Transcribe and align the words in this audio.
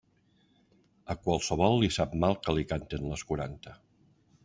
A 1.15 1.17
qualsevol 1.27 1.79
li 1.83 1.91
sap 1.99 2.17
mal 2.25 2.35
que 2.47 2.59
li 2.59 2.67
canten 2.75 3.09
les 3.15 3.29
quaranta. 3.33 3.81